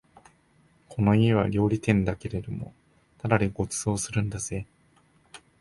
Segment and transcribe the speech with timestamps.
[0.89, 2.73] この家は料理店だけれども
[3.19, 4.65] ただでご馳走するんだぜ